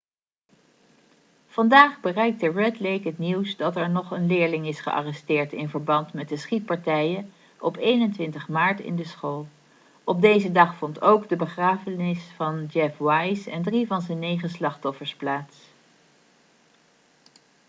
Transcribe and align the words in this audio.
vandaag 1.47 1.99
bereikte 1.99 2.49
red 2.51 2.79
lake 2.79 3.07
het 3.07 3.17
nieuws 3.17 3.55
dat 3.57 3.75
er 3.75 3.89
nog 3.89 4.11
een 4.11 4.27
leerling 4.27 4.67
is 4.67 4.79
gearresteerd 4.81 5.53
in 5.53 5.69
verband 5.69 6.13
met 6.13 6.29
de 6.29 6.37
schietpartijen 6.37 7.31
op 7.59 7.77
21 7.77 8.47
maart 8.47 8.79
in 8.79 8.95
de 8.95 9.03
school 9.03 9.47
op 10.03 10.21
deze 10.21 10.51
dag 10.51 10.75
vond 10.75 11.01
ook 11.01 11.29
de 11.29 11.35
begrafenis 11.35 12.23
van 12.35 12.65
jeff 12.65 12.97
weise 12.97 13.51
en 13.51 13.63
drie 13.63 13.87
van 13.87 14.01
zijn 14.01 14.19
negen 14.19 14.49
slachtoffers 14.49 15.15
plaats 15.15 15.67